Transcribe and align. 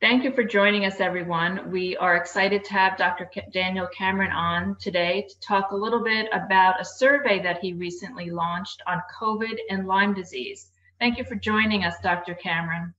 Thank 0.00 0.24
you 0.24 0.32
for 0.32 0.42
joining 0.42 0.86
us, 0.86 0.98
everyone. 0.98 1.70
We 1.70 1.94
are 1.98 2.16
excited 2.16 2.64
to 2.64 2.72
have 2.72 2.96
Dr. 2.96 3.30
Daniel 3.52 3.86
Cameron 3.86 4.32
on 4.32 4.76
today 4.80 5.26
to 5.28 5.40
talk 5.40 5.72
a 5.72 5.76
little 5.76 6.02
bit 6.02 6.26
about 6.32 6.80
a 6.80 6.84
survey 6.86 7.38
that 7.42 7.58
he 7.58 7.74
recently 7.74 8.30
launched 8.30 8.80
on 8.86 9.02
COVID 9.20 9.58
and 9.68 9.86
Lyme 9.86 10.14
disease. 10.14 10.68
Thank 11.00 11.18
you 11.18 11.24
for 11.24 11.34
joining 11.34 11.84
us, 11.84 11.96
Dr. 12.02 12.32
Cameron. 12.32 12.94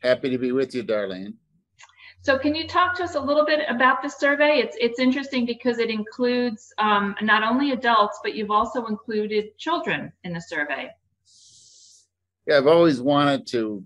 Happy 0.00 0.30
to 0.30 0.38
be 0.38 0.52
with 0.52 0.76
you, 0.76 0.84
Darlene. 0.84 1.34
So, 2.20 2.38
can 2.38 2.54
you 2.54 2.68
talk 2.68 2.94
to 2.98 3.02
us 3.02 3.16
a 3.16 3.20
little 3.20 3.44
bit 3.44 3.68
about 3.68 4.00
the 4.00 4.08
survey? 4.08 4.60
It's 4.60 4.76
it's 4.80 5.00
interesting 5.00 5.44
because 5.44 5.78
it 5.78 5.90
includes 5.90 6.72
um, 6.78 7.16
not 7.20 7.42
only 7.42 7.72
adults, 7.72 8.20
but 8.22 8.36
you've 8.36 8.52
also 8.52 8.86
included 8.86 9.58
children 9.58 10.12
in 10.22 10.34
the 10.34 10.40
survey. 10.40 10.90
Yeah, 12.46 12.58
I've 12.58 12.68
always 12.68 13.00
wanted 13.00 13.48
to 13.48 13.84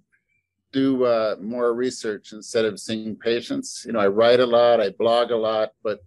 do 0.72 1.04
uh, 1.04 1.36
more 1.40 1.74
research 1.74 2.32
instead 2.32 2.64
of 2.64 2.80
seeing 2.80 3.14
patients. 3.16 3.84
You 3.86 3.92
know, 3.92 4.00
I 4.00 4.08
write 4.08 4.40
a 4.40 4.46
lot, 4.46 4.80
I 4.80 4.90
blog 4.90 5.30
a 5.30 5.36
lot, 5.36 5.70
but 5.82 6.00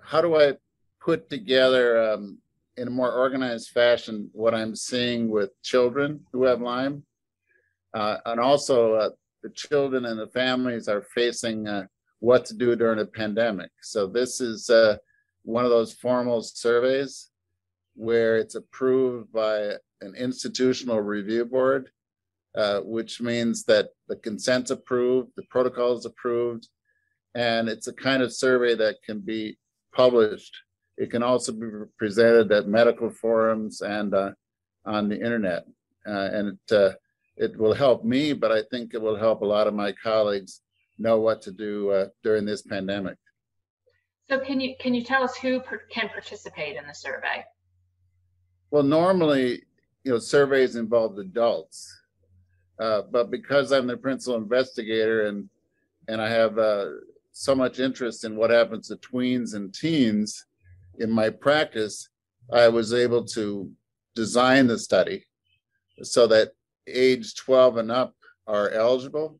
how 0.00 0.20
do 0.20 0.36
I 0.36 0.54
put 1.00 1.30
together 1.30 2.12
um, 2.12 2.38
in 2.76 2.88
a 2.88 2.90
more 2.90 3.12
organized 3.12 3.70
fashion 3.70 4.30
what 4.32 4.54
I'm 4.54 4.74
seeing 4.74 5.30
with 5.30 5.50
children 5.62 6.20
who 6.32 6.44
have 6.44 6.60
Lyme? 6.60 7.04
Uh, 7.94 8.16
and 8.26 8.40
also, 8.40 8.94
uh, 8.94 9.10
the 9.42 9.50
children 9.50 10.04
and 10.04 10.18
the 10.18 10.26
families 10.26 10.88
are 10.88 11.02
facing 11.02 11.66
uh, 11.68 11.86
what 12.18 12.44
to 12.46 12.54
do 12.54 12.74
during 12.74 12.98
a 12.98 13.06
pandemic. 13.06 13.70
So, 13.82 14.06
this 14.06 14.40
is 14.40 14.68
uh, 14.68 14.96
one 15.42 15.64
of 15.64 15.70
those 15.70 15.94
formal 15.94 16.42
surveys 16.42 17.30
where 17.94 18.36
it's 18.36 18.54
approved 18.54 19.32
by 19.32 19.72
an 20.00 20.14
institutional 20.16 21.00
review 21.00 21.44
board 21.44 21.90
uh, 22.58 22.80
which 22.80 23.20
means 23.20 23.62
that 23.64 23.90
the 24.08 24.16
consent's 24.16 24.72
approved, 24.72 25.30
the 25.36 25.44
protocol 25.44 25.96
is 25.96 26.04
approved, 26.04 26.66
and 27.36 27.68
it's 27.68 27.86
a 27.86 27.92
kind 27.92 28.20
of 28.20 28.34
survey 28.34 28.74
that 28.74 28.96
can 29.06 29.20
be 29.20 29.56
published. 29.94 30.56
It 30.96 31.08
can 31.12 31.22
also 31.22 31.52
be 31.52 31.68
presented 31.96 32.50
at 32.50 32.66
medical 32.66 33.10
forums 33.10 33.80
and 33.80 34.12
uh, 34.12 34.32
on 34.84 35.08
the 35.08 35.14
internet, 35.14 35.66
uh, 36.04 36.30
and 36.32 36.48
it 36.48 36.74
uh, 36.74 36.94
it 37.36 37.56
will 37.56 37.74
help 37.74 38.04
me, 38.04 38.32
but 38.32 38.50
I 38.50 38.62
think 38.72 38.92
it 38.92 39.00
will 39.00 39.16
help 39.16 39.42
a 39.42 39.46
lot 39.46 39.68
of 39.68 39.74
my 39.74 39.92
colleagues 39.92 40.60
know 40.98 41.20
what 41.20 41.40
to 41.42 41.52
do 41.52 41.90
uh, 41.92 42.06
during 42.24 42.44
this 42.44 42.62
pandemic. 42.62 43.18
So, 44.28 44.40
can 44.40 44.60
you 44.60 44.74
can 44.80 44.94
you 44.94 45.04
tell 45.04 45.22
us 45.22 45.36
who 45.36 45.60
per- 45.60 45.86
can 45.92 46.08
participate 46.08 46.76
in 46.76 46.88
the 46.88 46.94
survey? 46.94 47.44
Well, 48.72 48.82
normally, 48.82 49.62
you 50.02 50.10
know, 50.10 50.18
surveys 50.18 50.74
involve 50.74 51.16
adults 51.18 51.94
uh, 52.80 53.02
but 53.10 53.30
because 53.30 53.72
I'm 53.72 53.86
the 53.86 53.96
principal 53.96 54.36
investigator 54.36 55.26
and 55.26 55.48
and 56.08 56.22
I 56.22 56.28
have 56.30 56.58
uh, 56.58 56.86
so 57.32 57.54
much 57.54 57.80
interest 57.80 58.24
in 58.24 58.34
what 58.34 58.50
happens 58.50 58.88
to 58.88 58.96
tweens 58.96 59.54
and 59.54 59.72
teens 59.74 60.46
in 60.98 61.10
my 61.10 61.28
practice, 61.30 62.08
I 62.50 62.68
was 62.68 62.94
able 62.94 63.24
to 63.26 63.70
design 64.14 64.66
the 64.66 64.78
study 64.78 65.24
so 66.02 66.26
that 66.28 66.52
age 66.86 67.34
12 67.36 67.76
and 67.76 67.92
up 67.92 68.14
are 68.46 68.70
eligible. 68.70 69.38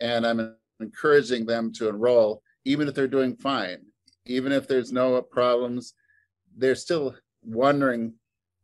And 0.00 0.26
I'm 0.26 0.54
encouraging 0.80 1.46
them 1.46 1.72
to 1.74 1.88
enroll, 1.88 2.42
even 2.64 2.86
if 2.86 2.94
they're 2.94 3.08
doing 3.08 3.34
fine, 3.36 3.78
even 4.26 4.52
if 4.52 4.68
there's 4.68 4.92
no 4.92 5.20
problems, 5.22 5.94
they're 6.56 6.74
still 6.74 7.16
wondering, 7.42 8.12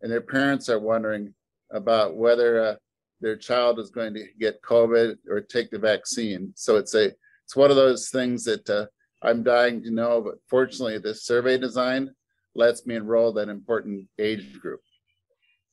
and 0.03 0.13
their 0.13 0.21
parents 0.21 0.69
are 0.69 0.79
wondering 0.79 1.35
about 1.71 2.17
whether 2.17 2.63
uh, 2.65 2.75
their 3.21 3.37
child 3.37 3.79
is 3.79 3.91
going 3.91 4.15
to 4.15 4.27
get 4.39 4.63
COVID 4.63 5.17
or 5.29 5.41
take 5.41 5.71
the 5.71 5.79
vaccine. 5.79 6.53
So 6.57 6.77
it's 6.77 6.95
a 6.95 7.13
it's 7.45 7.57
one 7.57 7.71
of 7.71 7.77
those 7.77 8.09
things 8.09 8.45
that 8.45 8.69
uh, 8.69 8.87
I'm 9.23 9.43
dying 9.43 9.83
to 9.83 9.91
know. 9.91 10.21
But 10.21 10.35
fortunately, 10.49 10.99
this 10.99 11.25
survey 11.25 11.59
design 11.59 12.11
lets 12.55 12.87
me 12.87 12.97
enroll 12.97 13.33
that 13.35 13.49
important 13.49 14.09
age 14.19 14.59
group. 14.61 14.81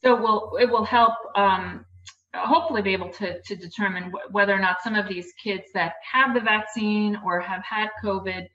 So 0.03 0.15
will 0.15 0.57
it 0.59 0.69
will 0.69 0.85
help 0.85 1.13
um, 1.35 1.85
hopefully 2.33 2.81
be 2.81 2.93
able 2.93 3.09
to 3.13 3.41
to 3.41 3.55
determine 3.55 4.03
w- 4.05 4.25
whether 4.31 4.53
or 4.53 4.59
not 4.59 4.81
some 4.83 4.95
of 4.95 5.07
these 5.07 5.31
kids 5.41 5.65
that 5.73 5.93
have 6.11 6.33
the 6.33 6.41
vaccine 6.41 7.19
or 7.23 7.39
have 7.39 7.63
had 7.63 7.89
COVID 8.03 8.47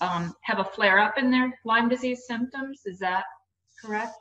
um, 0.00 0.34
have 0.42 0.60
a 0.60 0.64
flare 0.64 0.98
up 0.98 1.18
in 1.18 1.30
their 1.30 1.58
Lyme 1.64 1.88
disease 1.88 2.24
symptoms. 2.26 2.82
Is 2.86 2.98
that 3.00 3.24
correct? 3.84 4.16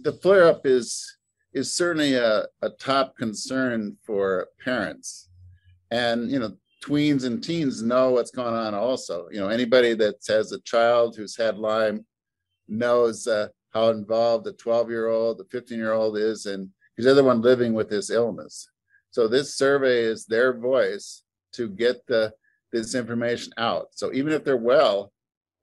The 0.00 0.12
flare 0.12 0.46
up 0.46 0.66
is 0.66 1.16
is 1.54 1.72
certainly 1.72 2.14
a, 2.14 2.44
a 2.62 2.70
top 2.70 3.16
concern 3.16 3.96
for 4.04 4.48
parents. 4.62 5.28
And, 5.90 6.30
you 6.30 6.40
know, 6.40 6.56
tweens 6.84 7.24
and 7.24 7.42
teens 7.42 7.82
know 7.82 8.10
what's 8.10 8.32
going 8.32 8.54
on 8.54 8.74
also. 8.74 9.28
You 9.30 9.40
know, 9.40 9.48
anybody 9.48 9.94
that 9.94 10.16
has 10.28 10.52
a 10.52 10.60
child 10.60 11.16
who's 11.16 11.36
had 11.36 11.56
Lyme 11.56 12.04
knows 12.68 13.26
uh, 13.26 13.48
how 13.72 13.90
involved 13.90 14.44
the 14.44 14.52
12 14.52 14.90
year 14.90 15.08
old, 15.08 15.38
the 15.38 15.44
15 15.44 15.78
year 15.78 15.92
old 15.92 16.18
is, 16.18 16.46
and 16.46 16.68
they're 16.98 17.14
the 17.14 17.24
one 17.24 17.40
living 17.40 17.72
with 17.72 17.88
this 17.88 18.10
illness. 18.10 18.68
So 19.10 19.28
this 19.28 19.56
survey 19.56 20.00
is 20.00 20.26
their 20.26 20.58
voice 20.58 21.22
to 21.52 21.68
get 21.68 22.04
the 22.06 22.32
this 22.72 22.96
information 22.96 23.52
out. 23.56 23.88
So 23.92 24.12
even 24.12 24.32
if 24.32 24.42
they're 24.42 24.56
well, 24.56 25.12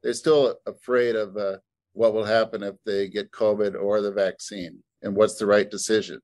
they're 0.02 0.14
still 0.14 0.56
afraid 0.66 1.18
of 1.18 1.36
uh, 1.36 1.58
what 1.92 2.14
will 2.14 2.24
happen 2.24 2.64
if 2.64 2.76
they 2.86 3.10
get 3.10 3.32
COVID 3.32 3.76
or 3.80 4.00
the 4.00 4.14
vaccine 4.14 4.82
and 5.02 5.16
what's 5.16 5.36
the 5.36 5.46
right 5.46 5.70
decision. 5.70 6.20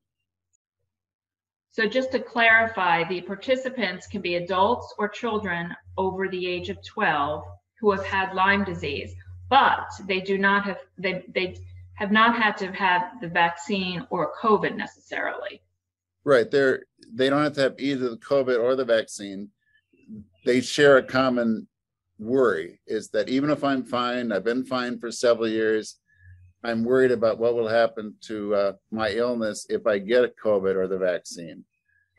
So 1.70 1.86
just 1.86 2.10
to 2.12 2.18
clarify, 2.18 3.04
the 3.04 3.20
participants 3.20 4.06
can 4.06 4.20
be 4.20 4.36
adults 4.36 4.94
or 4.98 5.08
children 5.08 5.74
over 5.96 6.28
the 6.28 6.46
age 6.46 6.70
of 6.70 6.84
12 6.84 7.44
who 7.80 7.92
have 7.92 8.04
had 8.04 8.34
Lyme 8.34 8.64
disease, 8.64 9.14
but 9.48 9.86
they 10.06 10.20
do 10.20 10.38
not 10.38 10.64
have 10.64 10.78
they 10.98 11.24
they 11.34 11.56
have 11.94 12.10
not 12.10 12.36
had 12.36 12.56
to 12.56 12.72
have 12.72 13.20
the 13.20 13.28
vaccine 13.28 14.06
or 14.10 14.32
COVID 14.40 14.76
necessarily. 14.76 15.62
Right. 16.24 16.50
They're 16.50 16.84
they 17.12 17.30
don't 17.30 17.44
have 17.44 17.54
to 17.54 17.62
have 17.62 17.74
either 17.78 18.10
the 18.10 18.16
COVID 18.16 18.58
or 18.60 18.74
the 18.74 18.84
vaccine. 18.84 19.50
They 20.44 20.60
share 20.60 20.96
a 20.96 21.02
common 21.02 21.68
worry 22.18 22.80
is 22.86 23.10
that 23.10 23.28
even 23.28 23.50
if 23.50 23.62
I'm 23.62 23.84
fine, 23.84 24.32
I've 24.32 24.44
been 24.44 24.64
fine 24.64 24.98
for 24.98 25.12
several 25.12 25.48
years, 25.48 25.96
I'm 26.64 26.84
worried 26.84 27.12
about 27.12 27.38
what 27.38 27.54
will 27.54 27.68
happen 27.68 28.14
to 28.22 28.54
uh, 28.54 28.72
my 28.90 29.10
illness 29.10 29.66
if 29.68 29.86
I 29.86 29.98
get 29.98 30.36
COVID 30.42 30.74
or 30.74 30.88
the 30.88 30.98
vaccine. 30.98 31.64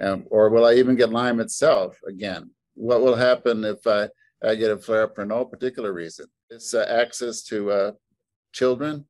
Um, 0.02 0.26
or 0.30 0.50
will 0.50 0.66
I 0.66 0.76
even 0.76 0.96
get 0.96 1.10
Lyme 1.10 1.42
itself 1.42 2.00
again? 2.08 2.50
What 2.76 3.02
will 3.02 3.16
happen 3.16 3.66
if 3.66 3.86
I, 3.86 4.08
I 4.42 4.56
get 4.56 4.72
a 4.72 4.78
flare 4.78 5.04
up 5.04 5.16
for 5.16 5.26
no 5.26 5.44
particular 5.44 5.92
reason? 5.92 6.28
This 6.50 6.74
uh, 6.74 6.86
access 6.90 7.44
to 7.44 7.72
uh, 7.72 7.92
children 8.54 9.06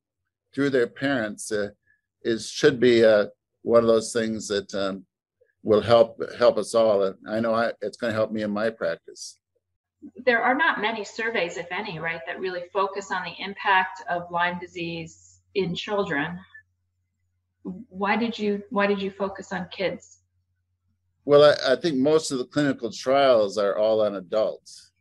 through 0.54 0.72
their 0.72 0.88
parents 0.88 1.52
uh, 1.52 1.70
is 2.24 2.50
should 2.50 2.80
be 2.80 3.06
uh, 3.06 3.28
one 3.62 3.84
of 3.84 3.88
those 3.88 4.12
things 4.12 4.48
that 4.48 4.74
um, 4.74 5.06
will 5.62 5.82
help 5.82 6.20
help 6.40 6.58
us 6.58 6.74
all. 6.74 7.14
I 7.30 7.40
know 7.40 7.54
I, 7.54 7.72
it's 7.82 7.98
going 7.98 8.12
to 8.12 8.18
help 8.18 8.32
me 8.32 8.42
in 8.42 8.52
my 8.52 8.72
practice 8.72 9.39
there 10.26 10.42
are 10.42 10.56
not 10.56 10.82
many 10.82 11.04
surveys, 11.04 11.58
if 11.58 11.68
any, 11.72 12.00
right, 12.00 12.22
that 12.26 12.40
really 12.40 12.64
focus 12.72 13.12
on 13.12 13.24
the 13.24 13.44
impact 13.44 14.02
of 14.10 14.32
Lyme 14.32 14.60
disease 14.60 15.40
in 15.56 15.76
children. 15.76 16.40
Why 17.64 18.16
did 18.16 18.38
you 18.38 18.64
why 18.70 18.88
did 18.88 19.02
you 19.02 19.12
focus 19.12 19.52
on 19.52 19.68
kids? 19.70 20.20
Well, 21.26 21.44
I, 21.44 21.74
I 21.74 21.76
think 21.76 21.98
most 21.98 22.32
of 22.32 22.38
the 22.38 22.46
clinical 22.46 22.92
trials 22.92 23.58
are 23.58 23.78
all 23.78 24.02
on 24.02 24.16
adults, 24.16 24.92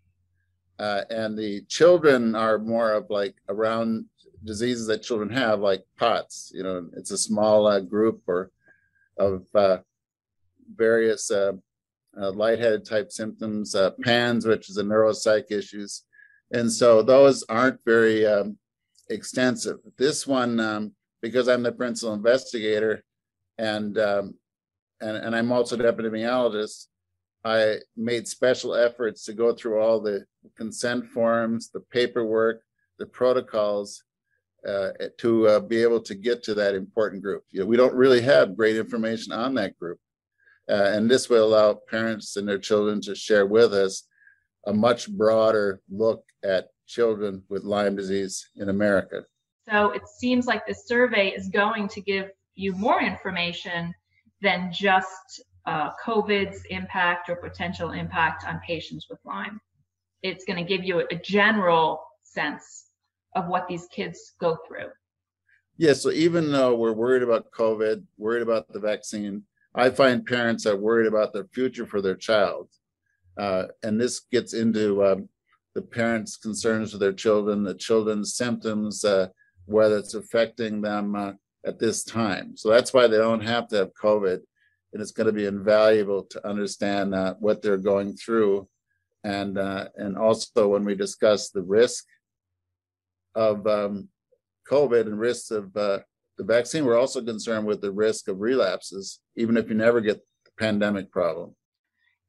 uh, 0.78 1.03
and 1.10 1.38
the 1.38 1.62
children 1.69 2.34
are 2.34 2.59
more 2.59 2.92
of 2.92 3.09
like 3.09 3.36
around 3.48 4.06
diseases 4.44 4.86
that 4.88 5.03
children 5.03 5.30
have, 5.30 5.60
like 5.60 5.84
POTS. 5.97 6.53
You 6.54 6.65
know, 6.65 6.88
it's 6.97 7.12
a 7.12 7.19
small 7.19 7.66
uh, 7.66 7.80
group 7.80 8.22
or 8.26 8.50
of 9.16 9.47
uh, 9.54 9.78
various 10.75 11.30
uh, 12.20 12.32
lightheaded 12.32 12.84
type 12.84 13.10
symptoms, 13.12 13.74
uh, 13.74 13.91
PANS, 14.03 14.47
which 14.47 14.68
is 14.70 14.76
a 14.76 14.82
neuropsych 14.82 15.50
issues. 15.50 16.04
And 16.53 16.72
so 16.72 17.03
those 17.03 17.44
aren't 17.48 17.80
very 17.84 18.26
um, 18.26 18.59
extensive. 19.10 19.78
This 19.97 20.26
one, 20.26 20.60
um, 20.60 20.92
because 21.22 21.48
I'm 21.48 21.62
the 21.62 21.72
principal 21.72 22.15
investigator 22.15 23.04
and, 23.59 23.98
um, 23.98 24.34
and, 25.00 25.16
and 25.16 25.36
I'm 25.36 25.53
also 25.53 25.76
the 25.76 25.84
epidemiologist, 25.84 26.86
I 27.44 27.76
made 27.97 28.26
special 28.26 28.74
efforts 28.74 29.24
to 29.24 29.32
go 29.32 29.54
through 29.54 29.80
all 29.80 30.00
the 30.00 30.24
consent 30.56 31.06
forms, 31.06 31.71
the 31.71 31.80
paperwork, 31.80 32.62
the 32.98 33.06
protocols 33.06 34.03
uh, 34.66 34.91
to 35.18 35.47
uh, 35.47 35.60
be 35.60 35.82
able 35.82 36.00
to 36.00 36.14
get 36.14 36.42
to 36.42 36.54
that 36.54 36.74
important 36.74 37.22
group. 37.22 37.44
You 37.50 37.60
know, 37.60 37.66
we 37.66 37.76
don't 37.76 37.94
really 37.94 38.21
have 38.22 38.56
great 38.56 38.76
information 38.76 39.32
on 39.32 39.54
that 39.54 39.78
group. 39.78 39.98
Uh, 40.68 40.91
and 40.92 41.10
this 41.10 41.28
will 41.28 41.47
allow 41.47 41.78
parents 41.88 42.36
and 42.36 42.47
their 42.47 42.59
children 42.59 43.00
to 43.00 43.15
share 43.15 43.47
with 43.47 43.72
us 43.72 44.04
a 44.66 44.72
much 44.72 45.10
broader 45.10 45.80
look 45.91 46.24
at 46.44 46.68
children 46.86 47.42
with 47.48 47.65
Lyme 47.65 47.97
disease 47.97 48.48
in 48.56 48.68
America. 48.68 49.24
So 49.68 49.91
it 49.91 50.03
seems 50.18 50.47
like 50.47 50.66
this 50.66 50.86
survey 50.86 51.28
is 51.28 51.48
going 51.48 51.88
to 51.88 52.00
give 52.00 52.30
you 52.54 52.72
more 52.72 53.03
information 53.03 53.94
than 54.41 54.70
just 54.72 55.42
uh, 55.66 55.91
COVID's 56.04 56.62
impact 56.71 57.28
or 57.28 57.36
potential 57.36 57.92
impact 57.92 58.44
on 58.47 58.60
patients 58.66 59.06
with 59.10 59.18
Lyme. 59.24 59.60
It's 60.22 60.44
going 60.44 60.59
to 60.59 60.64
give 60.64 60.84
you 60.84 61.00
a 61.10 61.14
general 61.16 62.03
sense 62.22 62.86
of 63.34 63.48
what 63.48 63.68
these 63.68 63.86
kids 63.92 64.34
go 64.41 64.59
through. 64.66 64.88
Yeah, 65.76 65.92
so 65.92 66.10
even 66.10 66.50
though 66.50 66.74
we're 66.74 66.92
worried 66.92 67.22
about 67.22 67.53
COVID, 67.53 68.03
worried 68.16 68.42
about 68.42 68.72
the 68.72 68.80
vaccine, 68.80 69.44
I 69.74 69.91
find 69.91 70.24
parents 70.24 70.66
are 70.66 70.76
worried 70.76 71.06
about 71.06 71.32
their 71.32 71.47
future 71.53 71.86
for 71.86 72.00
their 72.00 72.16
child. 72.16 72.68
Uh, 73.38 73.66
and 73.82 74.00
this 74.00 74.20
gets 74.32 74.53
into 74.53 75.04
um, 75.04 75.28
the 75.74 75.82
parents' 75.82 76.36
concerns 76.36 76.92
for 76.92 76.98
their 76.98 77.12
children, 77.12 77.62
the 77.62 77.74
children's 77.74 78.34
symptoms, 78.34 79.04
uh, 79.04 79.28
whether 79.66 79.98
it's 79.98 80.15
affecting 80.15 80.80
them 80.80 81.15
uh, 81.15 81.32
at 81.65 81.78
this 81.78 82.03
time. 82.03 82.56
So 82.56 82.70
that's 82.70 82.92
why 82.92 83.06
they 83.06 83.18
don't 83.18 83.44
have 83.44 83.68
to 83.68 83.76
have 83.76 83.91
COVID. 83.94 84.41
And 84.92 85.03
it's 85.03 85.12
going 85.12 85.26
to 85.26 85.32
be 85.32 85.47
invaluable 85.47 86.24
to 86.24 86.48
understand 86.48 87.14
uh, 87.14 87.34
what 87.38 87.62
they're 87.62 87.76
going 87.76 88.16
through. 88.16 88.68
And, 89.22 89.59
uh, 89.59 89.88
and 89.97 90.16
also 90.16 90.68
when 90.68 90.84
we 90.84 90.94
discuss 90.94 91.50
the 91.50 91.62
risk 91.62 92.04
of 93.34 93.66
um, 93.66 94.09
COVID 94.68 95.03
and 95.03 95.18
risks 95.18 95.50
of 95.50 95.76
uh, 95.76 96.00
the 96.38 96.44
vaccine, 96.44 96.86
we're 96.86 96.98
also 96.98 97.22
concerned 97.22 97.66
with 97.66 97.80
the 97.80 97.90
risk 97.90 98.28
of 98.28 98.40
relapses, 98.40 99.20
even 99.36 99.56
if 99.56 99.68
you 99.68 99.74
never 99.74 100.00
get 100.00 100.18
the 100.44 100.52
pandemic 100.58 101.10
problem. 101.10 101.54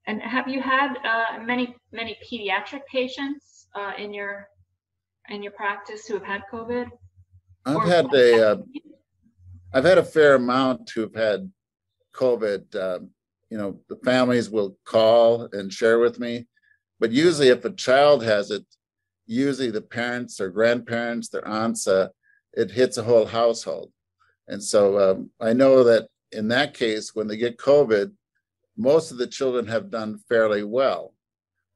And 0.07 0.21
have 0.21 0.47
you 0.47 0.61
had 0.61 0.95
uh, 1.05 1.43
many 1.43 1.75
many 1.91 2.17
pediatric 2.25 2.81
patients 2.91 3.67
uh, 3.75 3.93
in 3.97 4.13
your 4.13 4.49
in 5.29 5.43
your 5.43 5.51
practice 5.51 6.07
who 6.07 6.15
have 6.15 6.23
had 6.23 6.41
COVID? 6.51 6.89
I've 7.65 7.75
or 7.75 7.85
had 7.85 8.13
a 8.13 8.51
uh, 8.51 8.57
I've 9.73 9.83
had 9.83 9.99
a 9.99 10.03
fair 10.03 10.35
amount 10.35 10.89
who've 10.89 11.13
had 11.13 11.51
COVID. 12.15 12.75
Um, 12.75 13.11
you 13.51 13.57
know, 13.57 13.79
the 13.89 13.97
families 13.97 14.49
will 14.49 14.77
call 14.85 15.49
and 15.53 15.71
share 15.71 15.99
with 15.99 16.19
me, 16.19 16.47
but 16.99 17.11
usually, 17.11 17.49
if 17.49 17.63
a 17.65 17.71
child 17.71 18.23
has 18.23 18.49
it, 18.49 18.65
usually 19.27 19.69
the 19.69 19.81
parents 19.81 20.39
or 20.39 20.49
grandparents, 20.49 21.29
their 21.29 21.47
aunts, 21.47 21.87
uh, 21.87 22.07
it 22.53 22.71
hits 22.71 22.97
a 22.97 23.03
whole 23.03 23.25
household. 23.25 23.91
And 24.49 24.61
so 24.61 24.99
um, 24.99 25.29
I 25.39 25.53
know 25.53 25.83
that 25.83 26.07
in 26.31 26.47
that 26.49 26.73
case, 26.73 27.15
when 27.15 27.27
they 27.27 27.37
get 27.37 27.57
COVID, 27.57 28.11
most 28.75 29.11
of 29.11 29.17
the 29.17 29.27
children 29.27 29.67
have 29.67 29.91
done 29.91 30.19
fairly 30.27 30.63
well. 30.63 31.13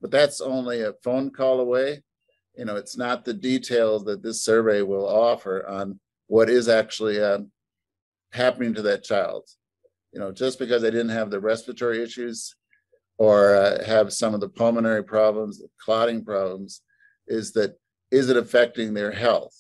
But 0.02 0.12
that's 0.12 0.42
only 0.42 0.81
a 0.81 0.94
phone 1.04 1.30
call 1.30 1.60
away. 1.60 2.02
You 2.58 2.66
know, 2.66 2.75
it's 2.75 2.98
not 2.98 3.24
the 3.24 3.34
details 3.34 4.04
that 4.06 4.22
this 4.22 4.44
survey 4.44 4.81
will 4.81 5.08
offer 5.08 5.66
on 5.68 6.00
what 6.28 6.50
is 6.50 6.68
actually 6.68 7.22
uh, 7.22 7.40
happening 8.31 8.74
to 8.74 8.81
that 8.84 9.04
child. 9.04 9.48
You 10.12 10.19
know, 10.19 10.31
just 10.31 10.60
because 10.60 10.81
they 10.81 10.92
didn't 10.92 11.10
have 11.10 11.30
the 11.30 11.40
respiratory 11.40 12.04
issues 12.04 12.56
or 13.18 13.56
uh, 13.56 13.84
have 13.86 14.14
some 14.14 14.34
of 14.34 14.42
the 14.42 14.50
pulmonary 14.50 15.04
problems, 15.04 15.60
the 15.60 15.68
clotting 15.84 16.26
problems, 16.26 16.81
is 17.28 17.52
that 17.54 17.76
is 18.12 18.30
it 18.30 18.38
affecting 18.38 18.94
their 18.94 19.12
health? 19.12 19.56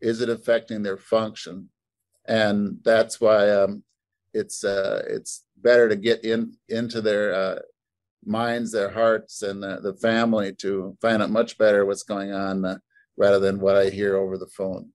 Is 0.00 0.20
it 0.20 0.28
affecting 0.28 0.82
their 0.82 0.96
function? 0.96 1.68
And 2.28 2.78
that's 2.84 3.20
why 3.20 3.50
um, 3.50 3.82
it's 4.34 4.62
uh, 4.62 5.02
it's 5.08 5.44
better 5.56 5.88
to 5.88 5.96
get 5.96 6.24
in 6.24 6.54
into 6.68 7.00
their 7.00 7.34
uh, 7.34 7.58
minds, 8.24 8.70
their 8.70 8.90
hearts, 8.90 9.42
and 9.42 9.62
the, 9.62 9.80
the, 9.82 9.94
family 9.94 10.52
to 10.52 10.96
find 11.00 11.22
out 11.22 11.30
much 11.30 11.56
better 11.58 11.84
what's 11.84 12.02
going 12.02 12.32
on 12.32 12.64
uh, 12.64 12.78
rather 13.16 13.38
than 13.38 13.60
what 13.60 13.76
I 13.76 13.90
hear 13.90 14.16
over 14.16 14.36
the 14.36 14.46
phone. 14.46 14.90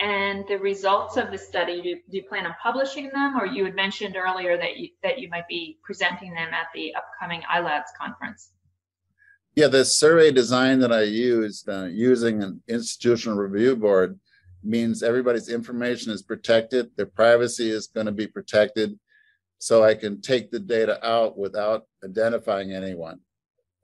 And 0.00 0.46
the 0.48 0.56
results 0.56 1.18
of 1.18 1.30
the 1.30 1.36
study, 1.36 1.82
do, 1.82 1.94
do, 2.10 2.16
you 2.16 2.22
plan 2.22 2.46
on 2.46 2.54
publishing 2.62 3.10
them, 3.12 3.38
or 3.38 3.44
you 3.44 3.66
had 3.66 3.74
mentioned 3.74 4.16
earlier 4.16 4.56
that 4.56 4.78
you, 4.78 4.88
that 5.02 5.18
you 5.18 5.28
might 5.28 5.46
be 5.46 5.78
presenting 5.84 6.32
them 6.32 6.48
at 6.54 6.68
the 6.74 6.94
upcoming 6.94 7.42
ILADS 7.54 7.92
conference? 8.00 8.52
Yeah, 9.56 9.66
the 9.66 9.84
survey 9.84 10.32
design 10.32 10.78
that 10.78 10.92
I 10.92 11.02
used 11.02 11.68
uh, 11.68 11.84
using 11.84 12.42
an 12.42 12.62
institutional 12.66 13.36
review 13.36 13.76
board 13.76 14.18
means 14.62 15.02
everybody's 15.02 15.48
information 15.48 16.12
is 16.12 16.22
protected, 16.22 16.90
their 16.96 17.06
privacy 17.06 17.70
is 17.70 17.86
going 17.86 18.06
to 18.06 18.12
be 18.12 18.26
protected, 18.26 18.98
so 19.58 19.82
I 19.82 19.94
can 19.94 20.20
take 20.20 20.50
the 20.50 20.58
data 20.58 21.04
out 21.06 21.38
without 21.38 21.84
identifying 22.04 22.72
anyone. 22.72 23.20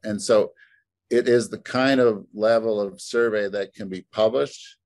And 0.05 0.21
so 0.21 0.53
it 1.11 1.29
is 1.29 1.49
the 1.49 1.59
kind 1.59 2.01
of 2.01 2.27
level 2.35 2.81
of 2.81 3.01
survey 3.01 3.49
that 3.49 3.75
can 3.75 3.89
be 3.89 4.07
published. 4.13 4.77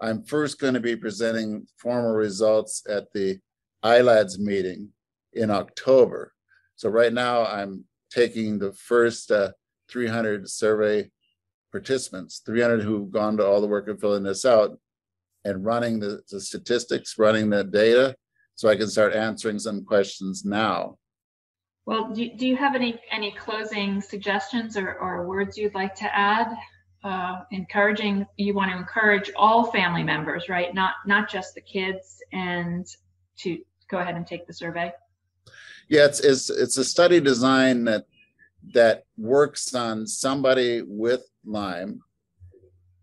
I'm 0.00 0.24
first 0.24 0.58
going 0.58 0.74
to 0.74 0.80
be 0.80 0.96
presenting 0.96 1.66
formal 1.76 2.12
results 2.12 2.82
at 2.88 3.12
the 3.12 3.38
ILADS 3.84 4.38
meeting 4.38 4.88
in 5.32 5.50
October. 5.50 6.32
So 6.76 6.88
right 6.88 7.12
now 7.12 7.46
I'm 7.46 7.84
taking 8.10 8.58
the 8.58 8.72
first 8.72 9.30
uh, 9.30 9.52
300 9.90 10.48
survey 10.48 11.10
participants, 11.70 12.42
300 12.44 12.82
who've 12.82 13.10
gone 13.10 13.36
to 13.36 13.46
all 13.46 13.60
the 13.60 13.66
work 13.66 13.88
of 13.88 14.00
filling 14.00 14.22
this 14.22 14.44
out 14.44 14.78
and 15.44 15.64
running 15.64 15.98
the, 15.98 16.20
the 16.30 16.40
statistics, 16.40 17.18
running 17.18 17.50
the 17.50 17.64
data, 17.64 18.14
so 18.54 18.68
I 18.68 18.76
can 18.76 18.88
start 18.88 19.14
answering 19.14 19.58
some 19.58 19.84
questions 19.84 20.44
now. 20.44 20.98
Well, 21.84 22.12
do, 22.12 22.30
do 22.36 22.46
you 22.46 22.56
have 22.56 22.76
any 22.76 23.00
any 23.10 23.32
closing 23.32 24.00
suggestions 24.00 24.76
or, 24.76 24.94
or 24.94 25.26
words 25.26 25.58
you'd 25.58 25.74
like 25.74 25.94
to 25.96 26.16
add? 26.16 26.54
Uh, 27.02 27.40
encouraging 27.50 28.24
you 28.36 28.54
want 28.54 28.70
to 28.70 28.76
encourage 28.76 29.32
all 29.34 29.72
family 29.72 30.04
members, 30.04 30.48
right? 30.48 30.72
Not 30.72 30.94
not 31.06 31.28
just 31.28 31.54
the 31.56 31.60
kids, 31.60 32.18
and 32.32 32.86
to 33.38 33.58
go 33.90 33.98
ahead 33.98 34.14
and 34.14 34.24
take 34.24 34.46
the 34.46 34.52
survey. 34.52 34.92
Yeah, 35.88 36.04
it's 36.04 36.20
it's 36.20 36.48
it's 36.50 36.76
a 36.76 36.84
study 36.84 37.18
design 37.18 37.84
that 37.84 38.04
that 38.74 39.02
works 39.16 39.74
on 39.74 40.06
somebody 40.06 40.82
with 40.82 41.24
Lyme 41.44 42.00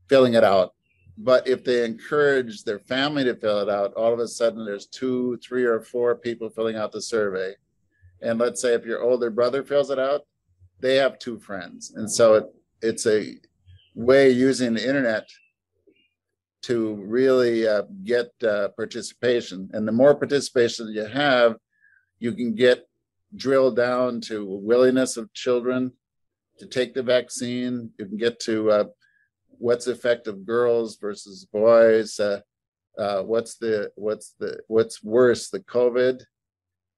filling 0.08 0.36
it 0.36 0.44
out. 0.46 0.74
But 1.22 1.50
if 1.50 1.66
they 1.66 1.84
encourage 1.84 2.64
their 2.64 2.80
family 2.80 3.26
to 3.26 3.36
fill 3.36 3.60
it 3.60 3.70
out, 3.70 3.94
all 3.96 4.14
of 4.14 4.20
a 4.20 4.28
sudden 4.28 4.64
there's 4.64 4.88
two, 4.88 5.38
three, 5.44 5.66
or 5.66 5.82
four 5.82 6.16
people 6.16 6.50
filling 6.50 6.78
out 6.78 6.94
the 6.94 7.02
survey. 7.02 7.56
And 8.22 8.40
let's 8.40 8.62
say 8.62 8.74
if 8.74 8.86
your 8.86 9.04
older 9.04 9.30
brother 9.30 9.62
fills 9.64 9.90
it 9.90 10.00
out, 10.00 10.22
they 10.80 10.96
have 10.96 11.20
two 11.20 11.38
friends. 11.38 11.92
And 11.94 12.10
so 12.10 12.36
it, 12.36 12.46
it's 12.82 13.06
a 13.06 13.36
way 13.96 14.30
using 14.30 14.74
the 14.74 14.88
internet 14.88 15.28
to 16.62 16.96
really 16.96 17.68
uh, 17.68 17.84
get 18.06 18.32
uh, 18.42 18.70
participation. 18.78 19.70
And 19.74 19.86
the 19.86 19.92
more 19.92 20.16
participation 20.16 20.88
you 20.94 21.06
have, 21.06 21.58
you 22.20 22.32
can 22.32 22.56
get 22.56 22.88
drilled 23.36 23.76
down 23.76 24.22
to 24.22 24.46
willingness 24.46 25.18
of 25.18 25.34
children 25.34 25.92
to 26.60 26.66
take 26.66 26.94
the 26.94 27.04
vaccine. 27.04 27.90
You 28.00 28.06
can 28.06 28.18
get 28.18 28.40
to 28.42 28.72
uh, 28.72 28.84
what's 29.58 29.86
the 29.86 29.92
effect 29.92 30.28
of 30.28 30.46
girls 30.46 30.98
versus 30.98 31.46
boys. 31.52 32.20
Uh, 32.20 32.42
uh, 32.98 33.24
what's 33.24 33.56
the 33.56 33.92
what's 33.96 34.36
the 34.40 34.60
what's 34.68 35.04
worse, 35.04 35.50
the 35.50 35.62
COVID 35.62 36.22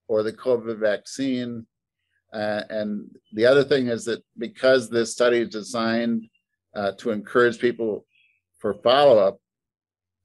or 0.08 0.24
the 0.24 0.34
COVID 0.34 0.79
vaccine? 0.79 1.65
Uh, 2.34 2.63
and 2.70 3.10
the 3.34 3.46
other 3.46 3.63
thing 3.63 3.88
is 3.88 4.05
that 4.05 4.24
because 4.38 4.89
this 4.89 5.12
study 5.12 5.39
is 5.39 5.50
designed 5.50 6.27
uh, 6.75 6.93
to 6.98 7.12
encourage 7.12 7.60
people 7.60 8.05
for 8.60 8.74
follow 8.75 9.17
up, 9.20 9.39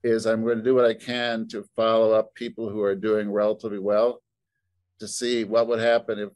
is 0.03 0.25
I'm 0.25 0.45
going 0.45 0.59
to 0.59 0.65
do 0.65 0.75
what 0.75 0.85
I 0.85 0.95
can 0.95 1.49
to 1.49 1.65
follow 1.75 2.13
up 2.13 2.35
people 2.35 2.71
who 2.71 2.83
are 2.83 2.95
doing 2.95 3.31
relatively 3.31 3.79
well 3.81 4.23
to 5.01 5.09
see 5.09 5.45
what 5.45 5.67
would 5.67 5.81
happen 5.81 6.19
if 6.19 6.31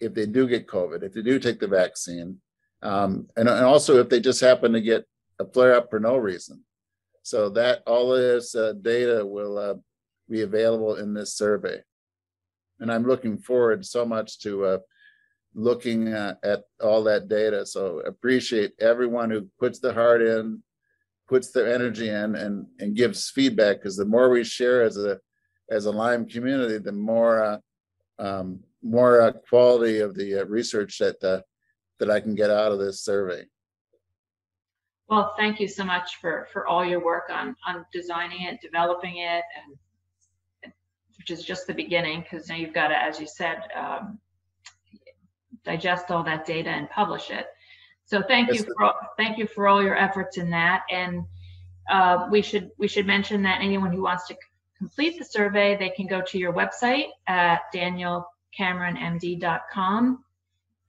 if 0.00 0.14
they 0.14 0.26
do 0.26 0.46
get 0.46 0.68
COVID, 0.68 1.02
if 1.02 1.12
they 1.12 1.22
do 1.22 1.40
take 1.40 1.58
the 1.58 1.66
vaccine, 1.66 2.40
um, 2.82 3.26
and, 3.36 3.48
and 3.48 3.64
also 3.64 3.98
if 3.98 4.08
they 4.08 4.20
just 4.20 4.40
happen 4.40 4.72
to 4.72 4.80
get 4.80 5.04
a 5.38 5.44
flare 5.44 5.74
up 5.74 5.90
for 5.90 6.00
no 6.00 6.16
reason. 6.16 6.64
So 7.22 7.50
that 7.50 7.82
all 7.86 8.12
of 8.12 8.20
this 8.20 8.54
uh, 8.54 8.74
data 8.80 9.24
will 9.24 9.58
uh, 9.58 9.74
be 10.28 10.42
available 10.42 10.96
in 10.96 11.14
this 11.14 11.34
survey. 11.34 11.82
And 12.80 12.92
I'm 12.92 13.06
looking 13.06 13.38
forward 13.38 13.84
so 13.84 14.04
much 14.04 14.38
to 14.40 14.64
uh, 14.64 14.78
looking 15.54 16.08
at, 16.08 16.38
at 16.44 16.62
all 16.80 17.02
that 17.04 17.28
data. 17.28 17.66
So 17.66 18.00
appreciate 18.00 18.72
everyone 18.80 19.30
who 19.30 19.48
puts 19.58 19.78
the 19.78 19.92
heart 19.92 20.22
in, 20.22 20.62
puts 21.28 21.50
their 21.50 21.72
energy 21.72 22.08
in, 22.08 22.34
and 22.36 22.66
and 22.78 22.96
gives 22.96 23.30
feedback. 23.30 23.76
Because 23.76 23.96
the 23.96 24.04
more 24.04 24.30
we 24.30 24.44
share 24.44 24.82
as 24.82 24.96
a 24.96 25.18
as 25.70 25.86
a 25.86 25.90
Lyme 25.90 26.26
community, 26.26 26.78
the 26.78 26.92
more 26.92 27.42
uh, 27.42 27.58
um, 28.18 28.60
more 28.82 29.20
uh, 29.20 29.32
quality 29.48 29.98
of 29.98 30.14
the 30.14 30.40
uh, 30.40 30.44
research 30.44 30.98
that 30.98 31.22
uh, 31.22 31.40
that 31.98 32.10
I 32.10 32.20
can 32.20 32.34
get 32.34 32.50
out 32.50 32.72
of 32.72 32.78
this 32.78 33.02
survey. 33.02 33.44
Well, 35.08 35.34
thank 35.38 35.58
you 35.58 35.68
so 35.68 35.84
much 35.84 36.16
for 36.20 36.48
for 36.52 36.66
all 36.66 36.84
your 36.84 37.02
work 37.02 37.30
on 37.30 37.56
on 37.66 37.86
designing 37.92 38.42
it, 38.42 38.60
developing 38.60 39.18
it, 39.18 39.44
and 39.56 40.72
which 41.16 41.30
is 41.30 41.44
just 41.44 41.66
the 41.66 41.74
beginning 41.74 42.22
because 42.22 42.48
now 42.48 42.56
you've 42.56 42.74
got 42.74 42.88
to, 42.88 42.96
as 42.96 43.20
you 43.20 43.26
said, 43.26 43.60
um, 43.74 44.18
digest 45.64 46.10
all 46.10 46.22
that 46.24 46.44
data 46.46 46.70
and 46.70 46.88
publish 46.90 47.30
it. 47.30 47.46
So 48.04 48.22
thank 48.22 48.52
you 48.52 48.62
for 48.62 48.92
thank 49.16 49.38
you 49.38 49.46
for 49.46 49.68
all 49.68 49.82
your 49.82 49.96
efforts 49.96 50.36
in 50.38 50.50
that. 50.50 50.82
And 50.90 51.24
uh, 51.90 52.28
we 52.30 52.42
should 52.42 52.70
we 52.78 52.88
should 52.88 53.06
mention 53.06 53.42
that 53.42 53.60
anyone 53.60 53.92
who 53.92 54.02
wants 54.02 54.26
to 54.28 54.36
complete 54.78 55.18
the 55.18 55.24
survey, 55.24 55.76
they 55.76 55.90
can 55.90 56.06
go 56.06 56.22
to 56.22 56.38
your 56.38 56.52
website 56.52 57.08
at 57.26 57.62
danielcameronmd.com. 57.74 60.24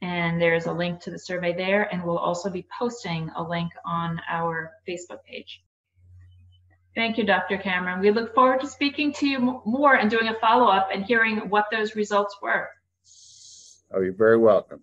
And 0.02 0.42
there's 0.42 0.66
a 0.66 0.72
link 0.72 1.02
to 1.02 1.12
the 1.12 1.20
survey 1.20 1.54
there, 1.54 1.84
and 1.94 2.04
we'll 2.04 2.18
also 2.18 2.50
be 2.50 2.66
posting 2.78 3.30
a 3.36 3.44
link 3.44 3.72
on 3.86 4.22
our 4.30 4.72
Facebook 4.88 5.24
page. 5.26 5.62
Thank 6.96 7.18
you, 7.18 7.26
Dr. 7.26 7.58
Cameron. 7.58 8.00
We 8.00 8.12
look 8.12 8.34
forward 8.34 8.62
to 8.62 8.68
speaking 8.68 9.14
to 9.14 9.28
you 9.28 9.62
more 9.66 9.96
and 9.96 10.10
doing 10.10 10.28
a 10.28 10.40
follow-up 10.40 10.90
and 10.94 11.06
hearing 11.06 11.50
what 11.50 11.66
those 11.72 11.96
results 11.96 12.36
were. 12.42 12.70
Oh, 13.94 14.02
you're 14.02 14.14
very 14.14 14.38
welcome. 14.38 14.82